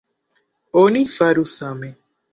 [0.81, 1.89] Oni faru same.